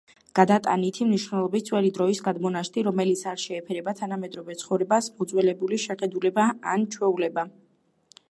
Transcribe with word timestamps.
გადატანითი 0.37 1.05
მნიშვნელობით: 1.07 1.67
ძველი 1.71 1.91
დროის 1.97 2.21
გადმონაშთი, 2.27 2.83
რომელიც 2.87 3.21
არ 3.33 3.43
შეეფერება 3.43 3.95
თანამედროვე 4.01 4.57
ცხოვრებას; 4.63 5.09
მოძველებული 5.19 5.81
შეხედულება 5.87 6.47
ან 6.73 6.89
ჩვეულება. 6.97 7.47